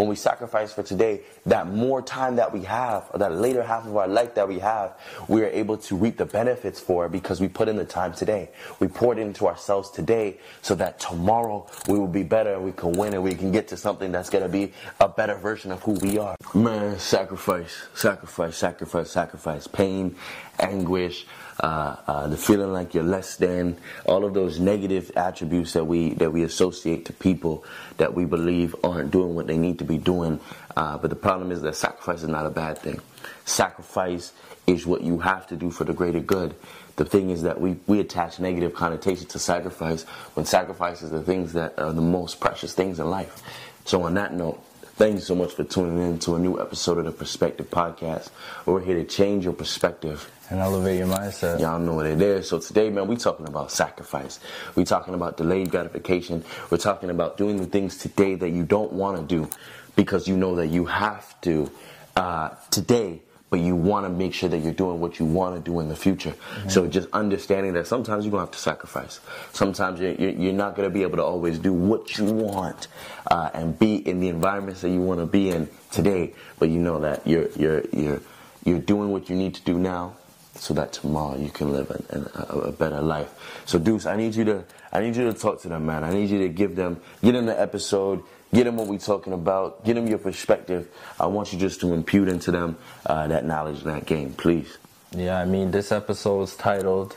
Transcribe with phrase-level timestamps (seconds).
[0.00, 3.86] when we sacrifice for today, that more time that we have, or that later half
[3.86, 7.38] of our life that we have, we are able to reap the benefits for because
[7.38, 8.48] we put in the time today.
[8.78, 12.92] We poured into ourselves today so that tomorrow we will be better and we can
[12.92, 15.82] win and we can get to something that's going to be a better version of
[15.82, 16.36] who we are.
[16.54, 20.16] Man, sacrifice, sacrifice, sacrifice, sacrifice, pain,
[20.60, 21.26] anguish,
[21.60, 26.14] uh, uh, the feeling like you're less than, all of those negative attributes that we
[26.14, 27.64] that we associate to people
[27.98, 30.40] that we believe aren't doing what they need to be doing.
[30.76, 33.00] Uh, but the problem is that sacrifice is not a bad thing.
[33.44, 34.32] Sacrifice
[34.66, 36.54] is what you have to do for the greater good.
[36.96, 40.04] The thing is that we, we attach negative connotations to sacrifice
[40.34, 43.42] when sacrifice is the things that are the most precious things in life.
[43.84, 44.62] So on that note,
[45.00, 48.28] Thank you so much for tuning in to a new episode of the Perspective Podcast.
[48.66, 51.58] We're here to change your perspective and elevate your mindset.
[51.58, 52.50] Y'all know what it is.
[52.50, 54.40] So today, man, we talking about sacrifice.
[54.74, 56.44] We talking about delayed gratification.
[56.68, 59.48] We're talking about doing the things today that you don't want to do
[59.96, 61.70] because you know that you have to
[62.16, 65.60] uh, today but you want to make sure that you're doing what you want to
[65.60, 66.30] do in the future.
[66.30, 66.68] Mm-hmm.
[66.68, 69.20] So just understanding that sometimes you're going to have to sacrifice.
[69.52, 72.86] Sometimes you're, you're not going to be able to always do what you want
[73.30, 76.78] uh, and be in the environments that you want to be in today, but you
[76.78, 78.20] know that you're, you're, you're,
[78.64, 80.14] you're doing what you need to do now
[80.54, 83.32] so that tomorrow you can live a, a, a, better life.
[83.64, 86.04] So Deuce, I need you to I need you to talk to them, man.
[86.04, 89.32] I need you to give them get in the episode, Get them what we're talking
[89.32, 89.84] about.
[89.84, 90.88] Get them your perspective.
[91.18, 94.78] I want you just to impute into them uh, that knowledge and that game, please.
[95.12, 97.16] Yeah, I mean, this episode is titled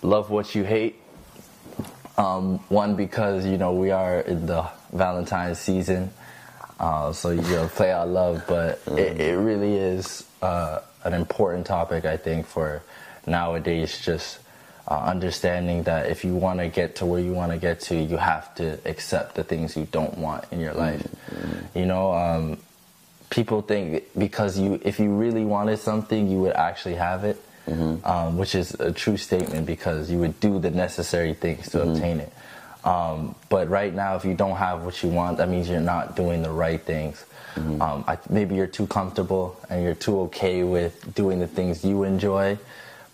[0.00, 0.96] Love What You Hate.
[2.16, 6.10] Um, one, because, you know, we are in the Valentine's season.
[6.78, 8.98] Uh, so, you know, play out love, but mm.
[8.98, 12.82] it, it, really is uh, an important topic, I think, for
[13.26, 14.40] nowadays just
[14.88, 17.94] uh, understanding that if you want to get to where you want to get to,
[17.94, 21.06] you have to accept the things you don't want in your life.
[21.30, 21.78] Mm-hmm.
[21.78, 22.58] You know, um,
[23.30, 28.04] people think because you, if you really wanted something, you would actually have it, mm-hmm.
[28.04, 31.90] um, which is a true statement because you would do the necessary things to mm-hmm.
[31.90, 32.32] obtain it.
[32.84, 36.16] Um, but right now, if you don't have what you want, that means you're not
[36.16, 37.24] doing the right things.
[37.54, 37.80] Mm-hmm.
[37.80, 42.02] Um, I, maybe you're too comfortable and you're too okay with doing the things you
[42.02, 42.58] enjoy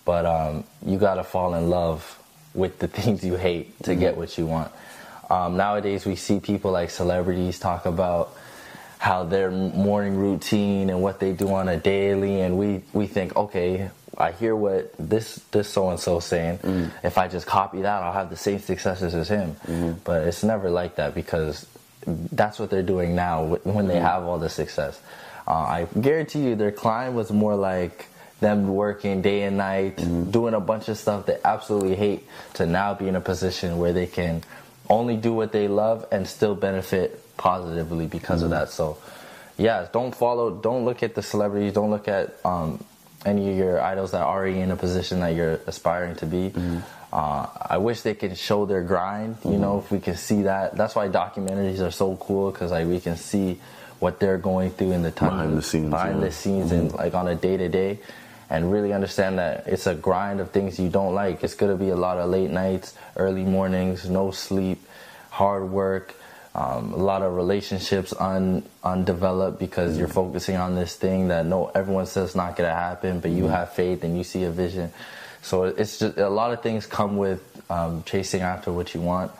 [0.09, 2.19] but um, you gotta fall in love
[2.55, 4.01] with the things you hate to mm-hmm.
[4.01, 4.73] get what you want.
[5.29, 8.35] Um, nowadays, we see people like celebrities talk about
[8.97, 13.37] how their morning routine and what they do on a daily, and we we think,
[13.37, 16.57] okay, I hear what this this so and so saying.
[16.61, 16.91] Mm.
[17.05, 19.57] If I just copy that, I'll have the same successes as him.
[19.67, 19.93] Mm-hmm.
[20.05, 21.67] But it's never like that because
[22.33, 24.07] that's what they're doing now when they mm-hmm.
[24.07, 24.99] have all the success.
[25.47, 28.07] Uh, I guarantee you, their climb was more like
[28.41, 30.31] them working day and night, mm-hmm.
[30.31, 33.93] doing a bunch of stuff they absolutely hate, to now be in a position where
[33.93, 34.43] they can
[34.89, 38.53] only do what they love and still benefit positively because mm-hmm.
[38.53, 38.71] of that.
[38.71, 38.99] So,
[39.57, 42.85] yeah, don't follow, don't look at the celebrities, don't look at um,
[43.27, 46.51] any of your idols that are already in a position that you're aspiring to be.
[46.51, 46.79] Mm-hmm.
[47.13, 49.39] Uh, I wish they could show their grind.
[49.43, 49.61] You mm-hmm.
[49.61, 50.77] know, if we can see that.
[50.77, 53.59] That's why documentaries are so cool because like we can see
[53.99, 56.27] what they're going through in the time behind the scenes, behind yeah.
[56.27, 56.99] the scenes, and mm-hmm.
[56.99, 57.99] like on a day to day
[58.51, 61.45] and really understand that it's a grind of things you don't like.
[61.45, 64.87] It's going to be a lot of late nights, early mornings, no sleep,
[65.31, 66.15] hard work,
[66.55, 70.01] um, a lot of relationships un, undeveloped because mm-hmm.
[70.01, 73.45] you're focusing on this thing that no everyone says not going to happen, but you
[73.45, 73.53] mm-hmm.
[73.53, 74.93] have faith and you see a vision.
[75.43, 79.31] So it's just a lot of things come with um, chasing after what you want.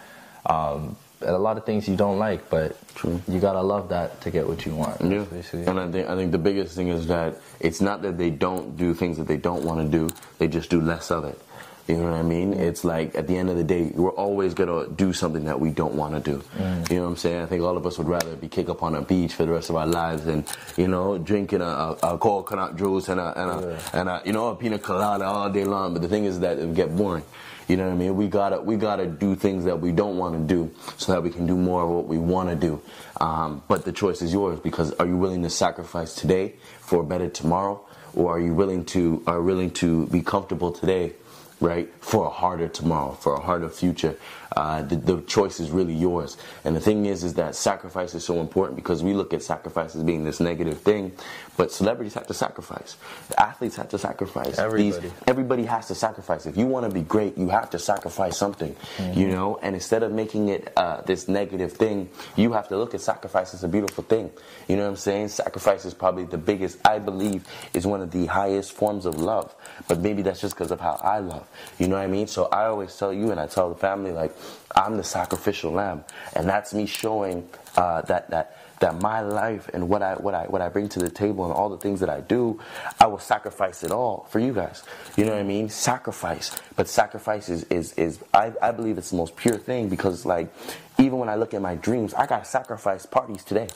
[0.47, 3.21] Um, a lot of things you don't like, but True.
[3.29, 5.01] you gotta love that to get what you want.
[5.01, 5.67] Yeah, basically.
[5.67, 8.77] and I think I think the biggest thing is that it's not that they don't
[8.77, 11.41] do things that they don't want to do; they just do less of it.
[11.89, 12.53] You know what I mean?
[12.53, 15.71] It's like at the end of the day, we're always gonna do something that we
[15.71, 16.45] don't want to do.
[16.59, 16.91] Mm.
[16.91, 17.43] You know what I'm saying?
[17.43, 19.53] I think all of us would rather be kicked up on a beach for the
[19.53, 20.45] rest of our lives than
[20.77, 24.01] you know drinking a, a, a coconut juice and a and a, yeah.
[24.01, 25.95] and a you know a pina colada all day long.
[25.95, 27.25] But the thing is that it would get boring.
[27.69, 28.17] You know what I mean?
[28.17, 31.31] We gotta we gotta do things that we don't want to do so that we
[31.31, 32.81] can do more of what we want to do.
[33.21, 37.05] Um, but the choice is yours because are you willing to sacrifice today for a
[37.05, 37.85] better tomorrow,
[38.15, 41.13] or are you willing to are willing to be comfortable today,
[41.61, 44.17] right, for a harder tomorrow, for a harder future?
[44.57, 46.37] Uh, the, the, choice is really yours.
[46.65, 49.95] And the thing is, is that sacrifice is so important because we look at sacrifice
[49.95, 51.13] as being this negative thing,
[51.59, 52.97] but celebrities have to sacrifice.
[53.31, 54.59] The athletes have to sacrifice.
[54.59, 55.09] Everybody.
[55.09, 56.47] These, everybody has to sacrifice.
[56.47, 59.19] If you want to be great, you have to sacrifice something, mm-hmm.
[59.19, 59.59] you know.
[59.61, 63.55] And instead of making it uh, this negative thing, you have to look at sacrifice
[63.55, 64.31] as a beautiful thing.
[64.69, 65.29] You know what I'm saying?
[65.29, 66.79] Sacrifice is probably the biggest.
[66.87, 67.45] I believe
[67.75, 69.53] is one of the highest forms of love.
[69.89, 71.49] But maybe that's just because of how I love.
[71.81, 72.29] You know what I mean?
[72.29, 74.33] So I always tell you, and I tell the family, like
[74.77, 76.05] I'm the sacrificial lamb,
[76.37, 80.45] and that's me showing uh, that that that my life and what I what I
[80.45, 82.61] what I bring to the table and all the things that I do,
[83.01, 84.83] I will sacrifice it all for you guys.
[85.17, 85.69] You know what I mean?
[85.69, 86.57] Sacrifice.
[86.77, 90.53] But sacrifice is is, is I, I believe it's the most pure thing because like
[90.99, 93.69] even when I look at my dreams, I gotta sacrifice parties today.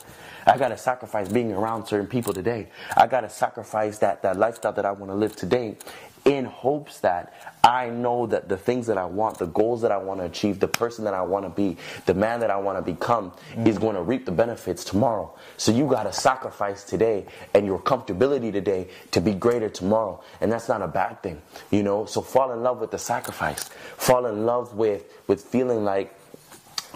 [0.45, 2.67] I gotta sacrifice being around certain people today.
[2.97, 5.77] I gotta sacrifice that, that lifestyle that I wanna live today
[6.25, 7.33] in hopes that
[7.63, 10.59] I know that the things that I want, the goals that I want to achieve,
[10.59, 13.67] the person that I want to be, the man that I want to become mm.
[13.67, 15.33] is going to reap the benefits tomorrow.
[15.57, 20.21] So you got to sacrifice today and your comfortability today to be greater tomorrow.
[20.41, 21.41] And that's not a bad thing,
[21.71, 22.05] you know?
[22.05, 23.69] So fall in love with the sacrifice.
[23.97, 26.13] Fall in love with, with feeling like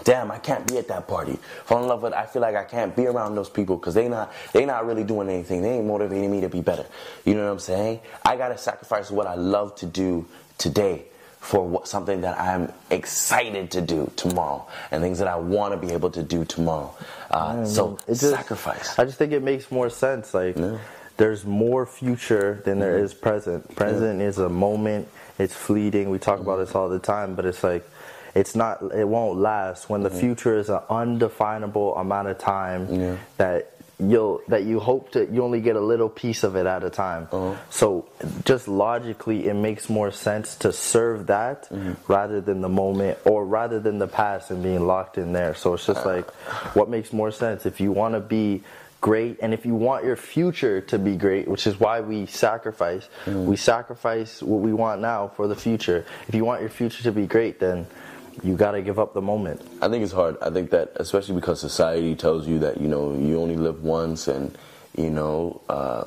[0.04, 1.38] damn, I can't be at that party.
[1.64, 4.08] Fall in love with, I feel like I can't be around those people because they
[4.08, 5.62] not they not really doing anything.
[5.62, 6.86] They ain't motivating me to be better.
[7.24, 8.00] You know what I'm saying?
[8.24, 10.26] I gotta sacrifice what I love to do
[10.58, 11.04] today
[11.40, 15.86] for what, something that I'm excited to do tomorrow and things that I want to
[15.86, 16.94] be able to do tomorrow.
[17.30, 18.98] Uh, so it's sacrifice.
[18.98, 20.34] I just think it makes more sense.
[20.34, 20.78] Like yeah.
[21.16, 23.04] there's more future than there mm-hmm.
[23.04, 23.74] is present.
[23.76, 24.26] Present yeah.
[24.26, 25.08] is a moment.
[25.38, 26.10] It's fleeting.
[26.10, 26.48] We talk mm-hmm.
[26.48, 27.88] about this all the time, but it's like
[28.34, 30.20] it's not it won't last when the mm-hmm.
[30.20, 33.16] future is an undefinable amount of time yeah.
[33.36, 36.84] that you'll that you hope to you only get a little piece of it at
[36.84, 37.56] a time uh-huh.
[37.68, 38.08] so
[38.44, 41.92] just logically it makes more sense to serve that mm-hmm.
[42.06, 45.74] rather than the moment or rather than the past and being locked in there so
[45.74, 46.30] it's just like
[46.76, 48.62] what makes more sense if you want to be
[49.00, 53.08] great and if you want your future to be great which is why we sacrifice
[53.24, 53.46] mm-hmm.
[53.46, 57.12] we sacrifice what we want now for the future if you want your future to
[57.12, 57.84] be great then
[58.42, 59.60] you got to give up the moment.
[59.82, 60.36] I think it's hard.
[60.42, 64.28] I think that especially because society tells you that you know you only live once
[64.28, 64.56] and
[64.96, 66.04] you know uh,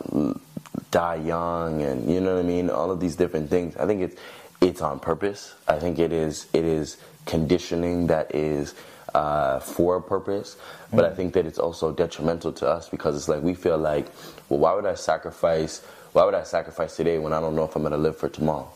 [0.92, 2.69] die young and you know what I mean.
[2.69, 3.75] All of these different things.
[3.78, 4.22] I think it's
[4.62, 5.56] it's on purpose.
[5.68, 8.75] I think it is it is conditioning that is
[9.13, 10.57] uh, for a purpose.
[10.92, 11.12] But mm.
[11.12, 14.07] I think that it's also detrimental to us because it's like we feel like,
[14.50, 15.83] well, why would I sacrifice?
[16.13, 18.30] Why would I sacrifice today when I don't know if I'm going to live for
[18.30, 18.72] tomorrow?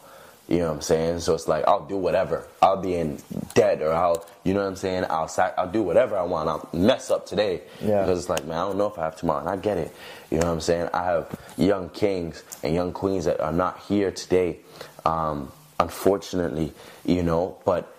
[0.48, 1.20] You know what I'm saying?
[1.22, 2.46] So it's like I'll do whatever.
[2.62, 3.18] I'll be in
[3.56, 5.06] debt or I'll, you know what I'm saying?
[5.10, 6.50] I'll I'll do whatever I want.
[6.50, 8.02] I'll mess up today yeah.
[8.02, 9.92] because it's like, man, I don't know if I have tomorrow, and I get it.
[10.30, 10.90] You know what I'm saying?
[10.94, 14.60] I have young kings and young queens that are not here today,
[15.04, 16.74] um, unfortunately.
[17.06, 17.96] You know, but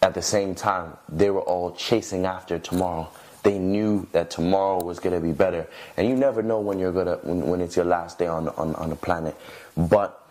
[0.00, 3.08] at the same time, they were all chasing after tomorrow.
[3.42, 5.66] They knew that tomorrow was gonna be better,
[5.96, 8.76] and you never know when you're gonna when, when it's your last day on on
[8.76, 9.34] on the planet,
[9.76, 10.27] but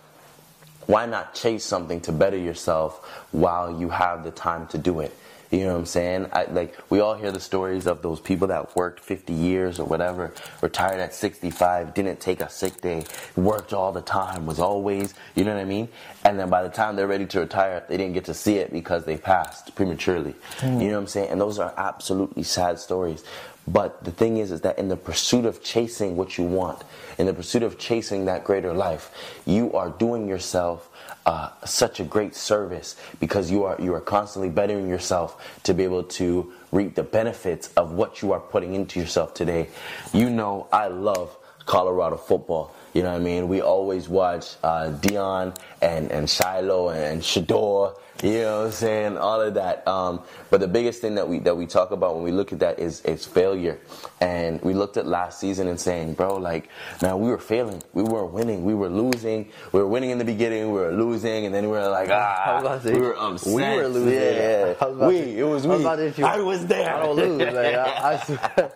[0.87, 5.15] why not chase something to better yourself while you have the time to do it?
[5.51, 6.29] You know what I'm saying?
[6.33, 9.85] I, like we all hear the stories of those people that worked 50 years or
[9.85, 13.05] whatever, retired at 65, didn't take a sick day,
[13.35, 15.87] worked all the time, was always, you know what I mean?
[16.25, 18.73] And then by the time they're ready to retire, they didn't get to see it
[18.73, 20.35] because they passed prematurely.
[20.57, 20.81] Mm.
[20.81, 21.29] You know what I'm saying?
[21.29, 23.23] And those are absolutely sad stories.
[23.67, 26.83] But the thing is, is that in the pursuit of chasing what you want,
[27.17, 29.11] in the pursuit of chasing that greater life,
[29.45, 30.89] you are doing yourself
[31.25, 35.83] uh, such a great service because you are you are constantly bettering yourself to be
[35.83, 39.67] able to reap the benefits of what you are putting into yourself today.
[40.13, 41.35] You know, I love
[41.65, 42.73] Colorado football.
[42.93, 43.49] You know what I mean?
[43.49, 49.17] We always watch uh, Deion and, and Shiloh and Shedeur you know what I'm saying?
[49.17, 49.87] All of that.
[49.87, 52.59] Um, but the biggest thing that we that we talk about when we look at
[52.59, 53.79] that is is failure.
[54.21, 56.69] And we looked at last season and saying, bro, like,
[57.01, 57.83] man, we were failing.
[57.93, 58.63] We weren't winning.
[58.63, 59.51] We were losing.
[59.71, 60.71] We were winning in the beginning.
[60.71, 63.53] We were losing, and then we were like, ah, we were upset.
[63.53, 64.13] We were losing.
[64.13, 65.07] Yeah, yeah.
[65.07, 65.17] We.
[65.39, 65.75] It was we.
[65.85, 66.95] I was, I was there.
[66.95, 67.39] I don't lose.
[67.39, 68.13] Like, I,
[68.57, 68.69] I,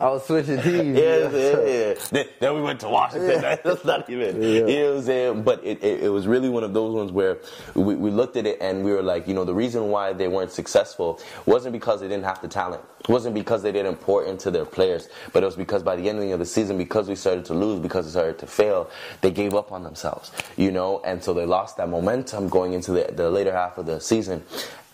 [0.00, 0.98] I, was switching teams.
[0.98, 1.94] Yeah, yeah, yeah.
[2.10, 3.42] Then, then, we went to Washington.
[3.42, 3.56] Yeah.
[3.64, 4.42] That's not even.
[4.42, 4.48] Yeah.
[4.48, 5.42] You know what I'm saying?
[5.42, 7.38] But it, it, it was really one of those ones where
[7.74, 10.28] we, we looked at it and we were like, you know, the reason why they
[10.28, 12.82] weren't successful wasn't because they didn't have the talent.
[13.00, 16.08] It wasn't because they didn't pour into their players, but it was because by the
[16.08, 18.90] ending of the season, because we started to lose, because we started to fail,
[19.20, 22.92] they gave up on themselves, you know, and so they lost that momentum going into
[22.92, 24.42] the, the later half of the season.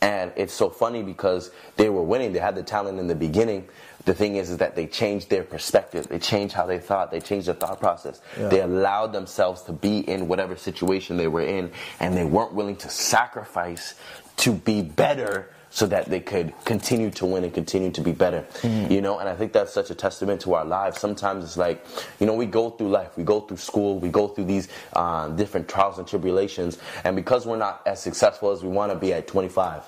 [0.01, 3.67] And it's so funny because they were winning, they had the talent in the beginning,
[4.05, 6.09] the thing is, is that they changed their perspective.
[6.09, 7.11] They changed how they thought.
[7.11, 8.21] They changed their thought process.
[8.39, 8.49] Yeah.
[8.49, 12.77] They allowed themselves to be in whatever situation they were in, and they weren't willing
[12.77, 13.95] to sacrifice
[14.39, 18.47] to be better so that they could continue to win and continue to be better.
[18.63, 18.93] Mm-hmm.
[18.93, 21.01] You know, and I think that's such a testament to our lives.
[21.01, 21.85] Sometimes it's like,
[22.21, 25.29] you know, we go through life, we go through school, we go through these uh,
[25.31, 29.13] different trials and tribulations, and because we're not as successful as we want to be
[29.13, 29.83] at 25,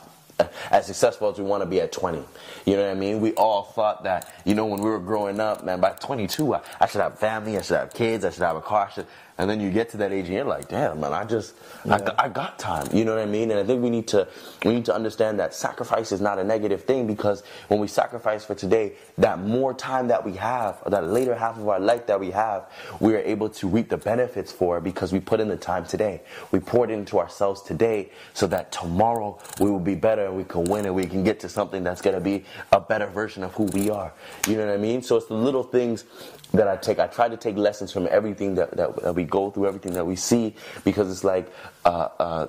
[0.70, 2.22] as successful as we want to be at 20.
[2.64, 3.20] You know what I mean?
[3.20, 6.60] We all thought that, you know, when we were growing up, man, by 22, I,
[6.80, 8.90] I should have family, I should have kids, I should have a car.
[8.94, 9.06] Should,
[9.38, 11.98] and then you get to that age and you're like, damn, man, I just, yeah.
[12.18, 12.86] I, I got time.
[12.92, 13.50] You know what I mean?
[13.50, 14.26] And I think we need to,
[14.64, 18.44] we need to understand that sacrifice is not a negative thing because when we sacrifice
[18.44, 22.06] for today, that more time that we have, or that later half of our life
[22.06, 25.48] that we have, we are able to reap the benefits for because we put in
[25.48, 26.22] the time today.
[26.50, 30.64] We poured into ourselves today so that tomorrow we will be better and we can
[30.64, 33.54] win and we can get to something that's going to be a better version of
[33.54, 34.12] who we are.
[34.48, 35.02] You know what I mean?
[35.02, 36.04] So it's the little things
[36.52, 36.98] that I take.
[36.98, 40.06] I try to take lessons from everything that, that, that we go through, everything that
[40.06, 41.52] we see, because it's like
[41.84, 42.46] uh, uh,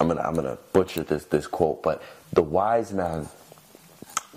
[0.00, 2.02] I'm gonna I'm gonna butcher this this quote, but
[2.32, 3.28] the wise man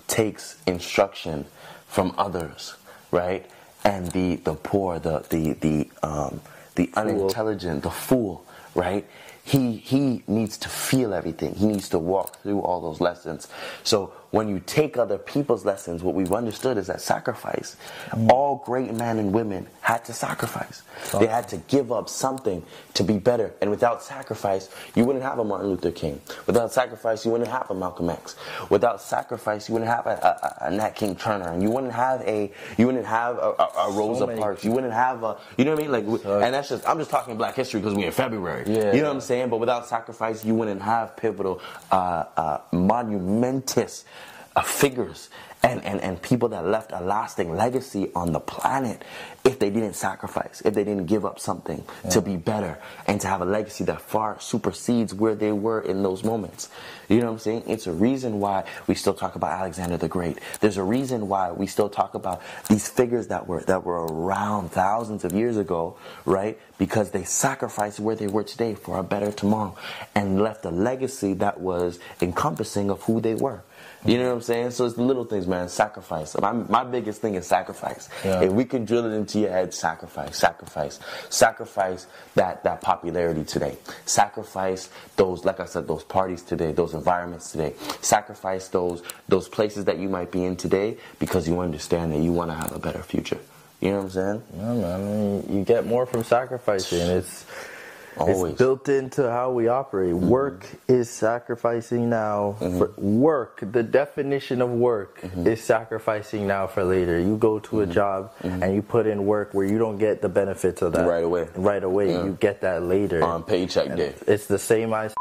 [0.08, 1.46] takes instruction
[1.86, 2.74] from others,
[3.10, 3.46] right?
[3.84, 6.40] And the the poor, the the the um,
[6.76, 8.44] the unintelligent, the fool,
[8.74, 9.06] right?
[9.44, 11.54] He he needs to feel everything.
[11.54, 13.48] He needs to walk through all those lessons.
[13.84, 17.76] So when you take other people's lessons, what we've understood is that sacrifice.
[18.10, 18.30] Mm.
[18.30, 20.82] All great men and women had to sacrifice.
[21.18, 22.62] They had to give up something
[22.94, 23.52] to be better.
[23.60, 26.20] And without sacrifice, you wouldn't have a Martin Luther King.
[26.46, 28.36] Without sacrifice, you wouldn't have a Malcolm X.
[28.70, 32.20] Without sacrifice, you wouldn't have a, a, a Nat King Turner, and you wouldn't have
[32.22, 34.64] a you wouldn't have a, a, Rosa so Parks.
[34.64, 35.92] You wouldn't have a you know what I mean?
[35.92, 38.64] Like, and that's just I'm just talking Black History because we're in February.
[38.66, 38.92] Yeah.
[38.92, 39.50] You know what I'm saying?
[39.50, 41.60] But without sacrifice, you wouldn't have pivotal,
[41.90, 44.04] uh, uh, monumentous
[44.54, 45.28] uh, figures
[45.62, 49.02] and, and, and people that left a lasting legacy on the planet
[49.44, 52.10] if they didn't sacrifice, if they didn't give up something yeah.
[52.10, 56.02] to be better and to have a legacy that far supersedes where they were in
[56.02, 56.68] those moments.
[57.08, 57.64] You know what I'm saying?
[57.66, 60.38] It's a reason why we still talk about Alexander the Great.
[60.60, 64.70] There's a reason why we still talk about these figures that were that were around
[64.70, 66.58] thousands of years ago, right?
[66.78, 69.76] Because they sacrificed where they were today for a better tomorrow
[70.14, 73.62] and left a legacy that was encompassing of who they were.
[74.04, 74.70] You know what I'm saying?
[74.72, 75.68] So it's the little things, man.
[75.68, 76.36] Sacrifice.
[76.40, 78.08] My, my biggest thing is sacrifice.
[78.24, 78.42] Yeah.
[78.42, 80.98] If we can drill it into your head, sacrifice, sacrifice,
[81.30, 83.76] sacrifice that, that popularity today.
[84.04, 87.74] Sacrifice those, like I said, those parties today, those environments today.
[88.00, 92.32] Sacrifice those, those places that you might be in today because you understand that you
[92.32, 93.38] want to have a better future.
[93.80, 94.42] You know what I'm saying?
[94.56, 94.84] Yeah, man.
[94.84, 97.00] I mean, you get more from sacrificing.
[97.00, 97.46] It's,
[98.16, 98.52] Always.
[98.52, 100.12] It's built into how we operate.
[100.12, 100.28] Mm-hmm.
[100.28, 102.78] Work is sacrificing now mm-hmm.
[102.78, 103.60] for work.
[103.72, 105.46] The definition of work mm-hmm.
[105.46, 107.18] is sacrificing now for later.
[107.18, 107.92] You go to a mm-hmm.
[107.92, 108.62] job mm-hmm.
[108.62, 111.48] and you put in work where you don't get the benefits of that right away.
[111.54, 112.24] Right away, yeah.
[112.24, 114.14] you get that later on paycheck and day.
[114.26, 115.14] It's the same as.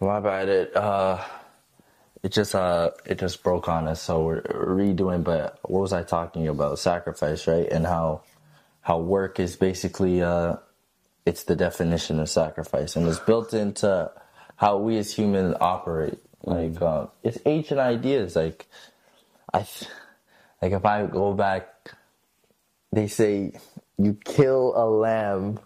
[0.00, 0.48] My bad.
[0.48, 1.22] It uh,
[2.22, 5.22] it just uh, it just broke on us, so we're redoing.
[5.22, 6.78] But what was I talking about?
[6.78, 7.68] Sacrifice, right?
[7.70, 8.22] And how
[8.80, 10.56] how work is basically uh,
[11.26, 14.10] it's the definition of sacrifice and it's built into
[14.56, 16.18] how we as humans operate.
[16.42, 16.84] Like mm-hmm.
[16.84, 18.36] uh, it's ancient ideas.
[18.36, 18.66] Like
[19.52, 19.66] I,
[20.62, 21.92] like if I go back,
[22.92, 23.52] they say
[23.98, 25.60] you kill a lamb.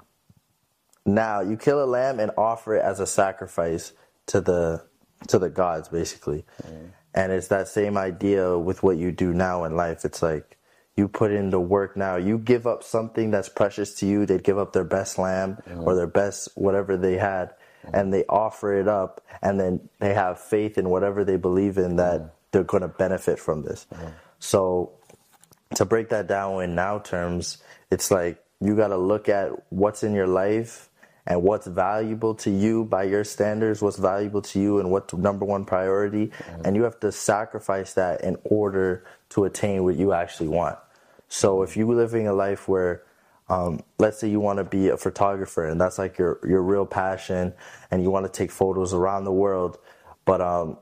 [1.06, 3.92] Now you kill a lamb and offer it as a sacrifice
[4.26, 4.85] to the
[5.28, 6.44] to the gods, basically.
[6.62, 6.90] Mm.
[7.14, 10.04] And it's that same idea with what you do now in life.
[10.04, 10.54] It's like
[10.97, 12.17] you put in the work now.
[12.17, 14.27] You give up something that's precious to you.
[14.27, 15.83] They'd give up their best lamb mm-hmm.
[15.83, 17.51] or their best whatever they had,
[17.85, 17.95] mm-hmm.
[17.95, 21.97] and they offer it up, and then they have faith in whatever they believe in
[21.97, 22.29] that mm-hmm.
[22.53, 23.87] they're going to benefit from this.
[24.39, 24.93] So,
[25.75, 27.59] to break that down in now terms,
[27.91, 30.89] it's like you got to look at what's in your life
[31.27, 35.45] and what's valuable to you by your standards, what's valuable to you, and what's number
[35.45, 36.31] one priority,
[36.65, 40.79] and you have to sacrifice that in order to attain what you actually want.
[41.28, 43.02] So if you're living a life where,
[43.49, 46.87] um, let's say you want to be a photographer and that's like your your real
[46.87, 47.54] passion,
[47.90, 49.78] and you want to take photos around the world,
[50.25, 50.78] but um,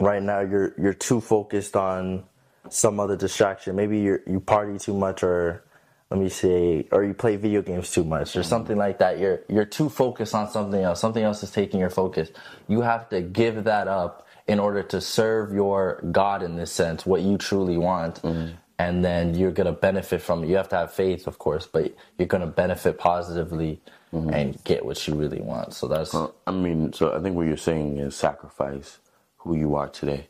[0.00, 2.24] right now you're you're too focused on
[2.70, 3.76] some other distraction.
[3.76, 5.64] Maybe you you party too much, or
[6.10, 9.18] let me say, or you play video games too much, or something like that.
[9.18, 11.00] You're you're too focused on something else.
[11.00, 12.30] Something else is taking your focus.
[12.68, 17.06] You have to give that up in order to serve your God in this sense,
[17.06, 18.22] what you truly want.
[18.22, 20.48] Mm-hmm and then you're going to benefit from it.
[20.48, 23.80] You have to have faith, of course, but you're going to benefit positively
[24.12, 24.30] mm-hmm.
[24.30, 25.74] and get what you really want.
[25.74, 26.14] So that's.
[26.14, 28.98] Well, I mean, so I think what you're saying is sacrifice
[29.38, 30.28] who you are today.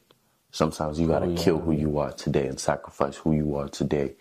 [0.50, 4.14] Sometimes you got to kill who you are today and sacrifice who you are today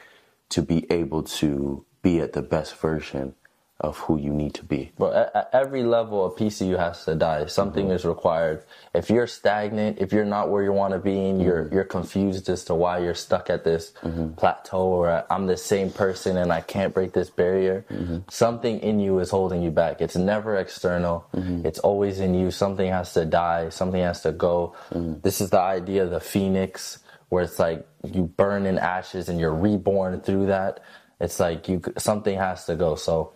[0.49, 3.33] to be able to be at the best version
[3.79, 4.91] of who you need to be.
[4.97, 7.45] But at, at every level, a piece of you has to die.
[7.45, 7.95] Something Mm-hmm.
[7.95, 8.63] is required.
[8.95, 11.75] If you're stagnant, if you're not where you want to be, and you're Mm-hmm.
[11.75, 13.93] you're confused as to why you're stuck at this
[14.37, 18.17] plateau, or I'm the same person and I can't break this barrier, Mm-hmm.
[18.29, 20.01] something in you is holding you back.
[20.01, 21.27] It's never external.
[21.35, 21.65] Mm-hmm.
[21.67, 22.51] It's always in you.
[22.51, 23.69] Something has to die.
[23.69, 24.75] Something has to go.
[24.91, 25.21] Mm-hmm.
[25.21, 29.39] This is the idea of the phoenix, where it's like you burn in ashes and
[29.39, 30.79] you're reborn through that.
[31.19, 32.95] It's like you something has to go.
[32.95, 33.33] So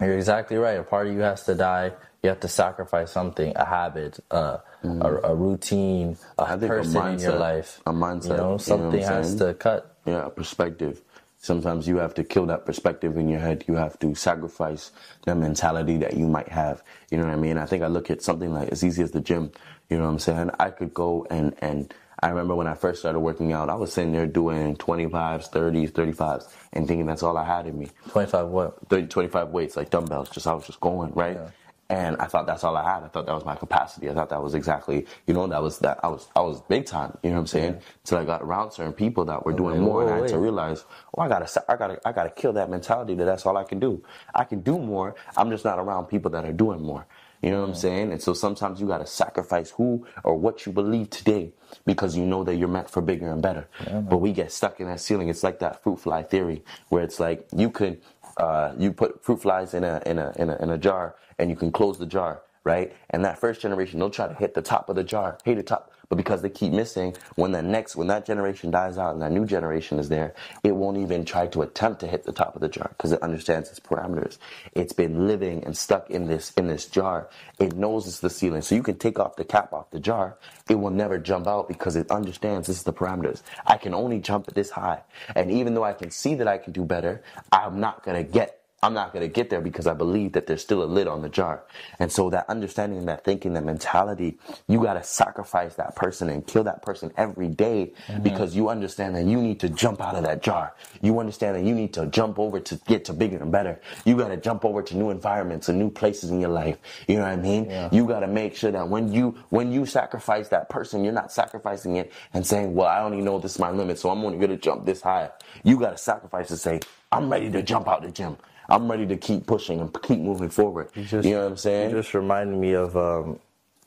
[0.00, 0.78] you're exactly right.
[0.78, 1.92] A part of you has to die.
[2.22, 4.58] You have to sacrifice something, a habit, uh,
[5.00, 7.80] a, a routine, a think a person in your life.
[7.86, 9.96] a mindset, you You know know, something I'm has to cut.
[10.06, 11.02] Yeah, a perspective.
[11.38, 13.64] Sometimes you have to kill that perspective in your head.
[13.68, 14.92] You have to sacrifice
[15.26, 16.82] the mentality that you might have.
[17.10, 17.58] You know what I mean?
[17.58, 19.52] I think I look at something like as easy as the gym.
[19.90, 20.50] You know what I'm saying?
[20.60, 23.92] I could go and and I remember when I first started working out, I was
[23.92, 27.90] sitting there doing 25s, 30s, 35s, and thinking that's all I had in me.
[28.10, 28.88] 25 what?
[28.88, 30.30] 30, 25 weights, like dumbbells.
[30.30, 31.36] Just I was just going right.
[31.36, 31.50] Yeah.
[31.90, 33.02] And I thought that's all I had.
[33.02, 34.10] I thought that was my capacity.
[34.10, 36.84] I thought that was exactly, you know, that was that I was I was big
[36.84, 37.16] time.
[37.22, 37.80] You know what I'm saying?
[38.04, 40.28] Till I got around certain people that were oh, doing like, more, and I had
[40.28, 40.84] to realize,
[41.16, 43.78] oh, I gotta I gotta I gotta kill that mentality that that's all I can
[43.78, 44.02] do.
[44.34, 45.14] I can do more.
[45.36, 47.06] I'm just not around people that are doing more.
[47.42, 48.12] You know what I'm saying?
[48.12, 51.52] And so sometimes you gotta sacrifice who or what you believe today
[51.86, 53.68] because you know that you're meant for bigger and better.
[54.08, 55.28] but we get stuck in that ceiling.
[55.28, 58.00] It's like that fruit fly theory where it's like you could
[58.38, 61.50] uh, you put fruit flies in a in a in a in a jar and
[61.50, 62.92] you can close the jar, right?
[63.10, 65.64] And that first generation, they'll try to hit the top of the jar, hit the
[65.64, 69.22] top, but because they keep missing, when the next when that generation dies out and
[69.22, 70.34] that new generation is there,
[70.64, 73.22] it won't even try to attempt to hit the top of the jar because it
[73.22, 74.38] understands its parameters.
[74.74, 77.30] It's been living and stuck in this in this jar.
[77.58, 80.38] It knows it's the ceiling, so you can take off the cap off the jar.
[80.68, 83.42] It will never jump out because it understands this is the parameters.
[83.66, 85.02] I can only jump at this high,
[85.34, 87.22] and even though I can see that I can do better,
[87.52, 90.62] I'm not gonna get I'm not going to get there because I believe that there's
[90.62, 91.64] still a lid on the jar.
[91.98, 96.28] And so that understanding, and that thinking, that mentality, you got to sacrifice that person
[96.28, 98.22] and kill that person every day mm-hmm.
[98.22, 100.74] because you understand that you need to jump out of that jar.
[101.02, 103.80] You understand that you need to jump over to get to bigger and better.
[104.04, 106.78] You got to jump over to new environments and new places in your life.
[107.08, 107.64] You know what I mean?
[107.64, 107.88] Yeah.
[107.90, 111.32] You got to make sure that when you, when you sacrifice that person, you're not
[111.32, 114.38] sacrificing it and saying, well, I only know this is my limit, so I'm only
[114.38, 115.30] going to jump this high.
[115.64, 116.78] You got to sacrifice to say,
[117.10, 118.36] I'm ready to jump out the gym.
[118.68, 120.90] I'm ready to keep pushing and keep moving forward.
[120.94, 121.90] You, just- know what I'm saying?
[121.90, 123.38] You just reminded me of um,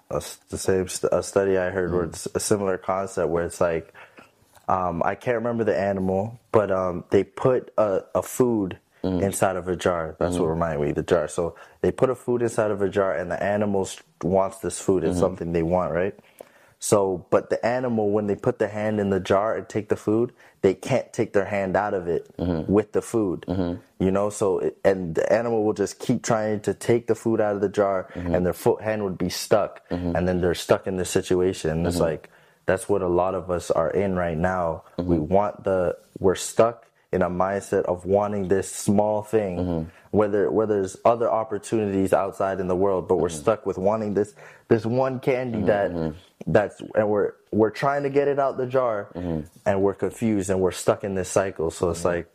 [0.09, 3.61] a, the same st- a study I heard where it's a similar concept where it's
[3.61, 3.93] like
[4.67, 9.67] um, I can't remember the animal, but um, they put a, a food inside of
[9.67, 10.15] a jar.
[10.19, 11.27] That's what reminded me the jar.
[11.27, 13.87] So they put a food inside of a jar, and the animal
[14.23, 15.03] wants this food.
[15.03, 16.15] It's something they want, right?
[16.83, 19.95] So, but the animal, when they put the hand in the jar and take the
[19.95, 22.71] food, they can't take their hand out of it mm-hmm.
[22.71, 23.45] with the food.
[23.47, 24.03] Mm-hmm.
[24.03, 27.39] You know, so it, and the animal will just keep trying to take the food
[27.39, 28.33] out of the jar, mm-hmm.
[28.33, 31.85] and their foot hand would be stuck, and then they're stuck in this situation.
[31.85, 32.31] It's like
[32.65, 34.83] that's what a lot of us are in right now.
[34.97, 40.75] We want the we're stuck in a mindset of wanting this small thing whether whether
[40.75, 44.33] there's other opportunities outside in the world but we're stuck with wanting this
[44.67, 45.91] this one candy that
[46.47, 49.41] that's and we're we're trying to get it out the jar mm-hmm.
[49.65, 52.09] and we're confused and we're stuck in this cycle so it's mm-hmm.
[52.09, 52.27] like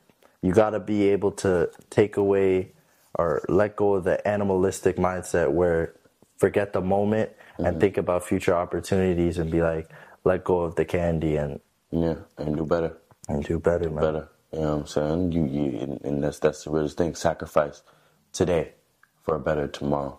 [0.42, 2.70] you got to be able to take away
[3.14, 5.94] or let go of the animalistic mindset where
[6.36, 7.78] forget the moment and mm-hmm.
[7.80, 9.90] think about future opportunities and be like
[10.24, 12.96] let go of the candy and yeah, and do better.
[13.28, 14.28] and do better man Better.
[14.52, 15.32] You know what I'm saying?
[15.32, 17.14] You, you and- and that's that's the realest thing.
[17.14, 17.82] Sacrifice
[18.32, 18.72] today
[19.22, 20.18] for a better tomorrow.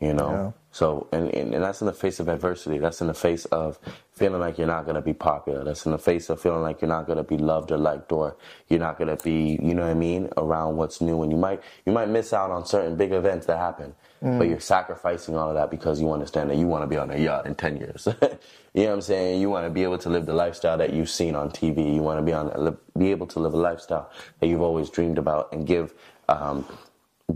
[0.00, 0.30] You know?
[0.30, 0.50] Yeah.
[0.72, 2.78] So and, and, and that's in the face of adversity.
[2.78, 3.78] That's in the face of
[4.12, 5.64] feeling like you're not gonna be popular.
[5.64, 8.36] That's in the face of feeling like you're not gonna be loved or liked or
[8.68, 11.62] you're not gonna be, you know what I mean, around what's new and you might
[11.86, 13.94] you might miss out on certain big events that happen.
[14.38, 17.10] But you're sacrificing all of that because you understand that you want to be on
[17.10, 18.08] a yacht in ten years.
[18.74, 19.40] you know what I'm saying?
[19.40, 21.94] You want to be able to live the lifestyle that you've seen on TV.
[21.94, 25.18] You want to be on be able to live a lifestyle that you've always dreamed
[25.18, 25.94] about and give
[26.28, 26.66] um,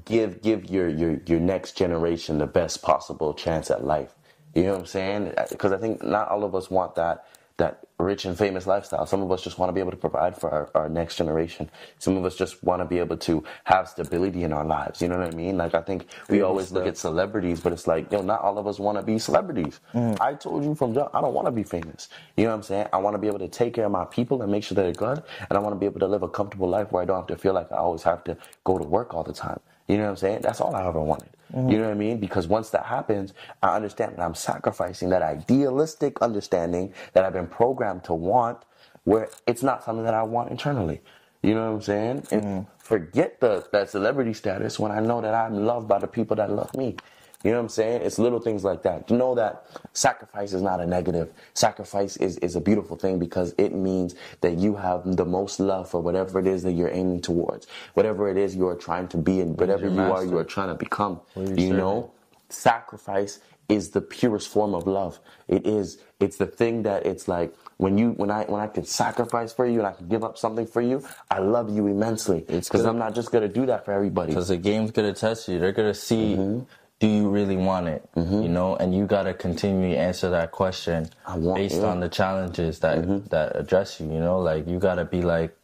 [0.05, 4.15] give give your, your your next generation the best possible chance at life.
[4.55, 5.35] You know what I'm saying?
[5.37, 7.27] Uh, because I think not all of us want that
[7.59, 9.05] that rich and famous lifestyle.
[9.07, 11.71] Some of us just want to be able to provide for our, our next generation.
[11.99, 15.03] Some of us just want to be able to have stability in our lives.
[15.03, 15.59] You know what I mean?
[15.59, 18.67] Like I think we always look at celebrities, but it's like, yo, not all of
[18.67, 19.81] us want to be celebrities.
[19.95, 20.21] Mm.
[20.21, 22.09] I told you from jump, I don't want to be famous.
[22.37, 22.87] You know what I'm saying?
[22.93, 24.93] I want to be able to take care of my people and make sure they're
[24.93, 25.23] good.
[25.51, 27.27] And I want to be able to live a comfortable life where I don't have
[27.29, 29.61] to feel like I always have to go to work all the time.
[29.89, 30.41] You know what I'm saying?
[30.43, 31.31] That's all I ever wanted.
[31.69, 32.19] You know what I mean?
[32.21, 37.49] Because once that happens, I understand that I'm sacrificing that idealistic understanding that I've been
[37.49, 38.59] programmed to want,
[39.05, 41.03] where it's not something that I want internally.
[41.43, 42.25] You know what I'm saying?
[42.33, 42.63] And Mm-hmm.
[42.79, 46.51] forget the that celebrity status when I know that I'm loved by the people that
[46.53, 46.99] love me.
[47.45, 48.03] You know what I'm saying?
[48.03, 49.09] It's little things like that.
[49.09, 51.33] To know that sacrifice is not a negative.
[51.55, 55.89] Sacrifice is, is a beautiful thing because it means that you have the most love
[55.91, 57.67] for whatever it is that you're aiming towards.
[57.95, 60.75] Whatever it is you're trying to be and whatever you are, you are trying to
[60.77, 61.21] become.
[61.37, 62.13] You You know?
[62.51, 65.21] Sacrifice is the purest form of love.
[65.49, 68.85] It is it's the thing that it's like when you when I when I can
[68.85, 72.45] sacrifice for you and I can give up something for you, I love you immensely.
[72.49, 72.87] It's because.
[72.87, 74.29] I'm not just gonna do that for everybody.
[74.33, 75.59] Because the game's gonna test you.
[75.61, 76.65] They're gonna see, Mm-hmm.
[77.01, 78.09] Do you really want it?
[78.17, 81.11] You know, and you gotta continually answer that question
[81.55, 81.77] based.
[81.77, 81.85] Mm-hmm.
[81.87, 84.07] on the challenges that that address you.
[84.13, 85.57] You know, like you gotta be like,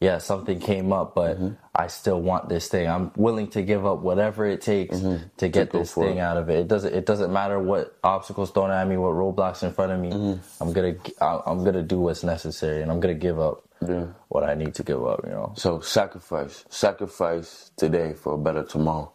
[0.00, 1.54] yeah, something came up, but Mm-hmm.
[1.74, 2.88] I still want this thing.
[2.88, 4.98] I'm willing to give up whatever it takes
[5.38, 5.78] to get Mm-hmm.
[5.78, 6.20] this thing it.
[6.20, 6.58] out of it.
[6.60, 6.94] It doesn't.
[6.94, 10.10] It doesn't matter what obstacles thrown at me, what roadblocks in front of me.
[10.10, 10.62] Mm-hmm.
[10.62, 10.94] I'm gonna.
[11.46, 14.06] I'm gonna do what's necessary, and I'm gonna give up Yeah.
[14.28, 15.20] what I need to give up.
[15.24, 15.52] You know.
[15.56, 19.12] So sacrifice, sacrifice today for a better tomorrow.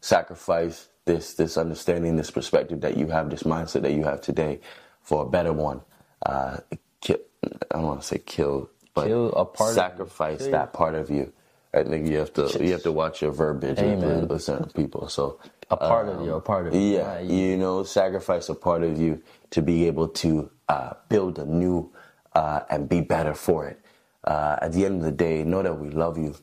[0.00, 4.60] Sacrifice this this understanding, this perspective that you have, this mindset that you have today
[5.02, 5.82] for a better one.
[6.26, 6.58] Uh,
[7.02, 10.96] ki- I don't want to say kill, but Kill a part sacrifice Kill- that part
[10.96, 11.32] of you.
[11.74, 14.28] I think you have to you have to watch your verbiage with, Amen.
[14.28, 15.08] with, certain people.
[15.08, 15.40] So
[15.70, 16.80] A part of you, a part of you.
[16.80, 21.46] yeah, you know, sacrifice a part of you to be able to uh, build a
[21.46, 21.92] new
[22.34, 23.80] uh, and be better for it.
[24.24, 26.34] Uh, at the end of the day, know that we love you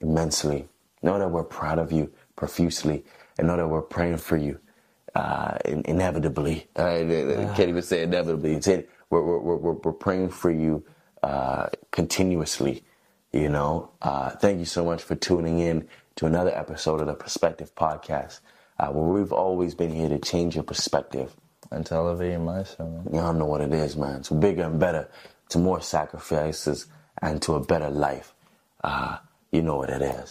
[0.00, 0.68] immensely.
[1.02, 3.04] Know that we're proud of you profusely,
[3.38, 4.58] and know that we're praying for you
[5.14, 6.68] uh, in- inevitably.
[6.76, 8.54] I, I can't even say inevitably.
[8.54, 8.68] It's.
[9.10, 10.84] We're, we're, we're, we're praying for you
[11.22, 12.84] uh, continuously.
[13.32, 17.14] You know, uh, thank you so much for tuning in to another episode of the
[17.14, 18.40] Perspective Podcast,
[18.78, 21.34] uh, where we've always been here to change your perspective.
[21.70, 22.78] And to elevate myself.
[23.06, 23.14] man.
[23.14, 24.22] Y'all know what it is, man.
[24.24, 25.08] To bigger and better,
[25.50, 26.86] to more sacrifices,
[27.22, 28.34] and to a better life.
[28.84, 29.18] Uh,
[29.52, 30.22] you know what it is.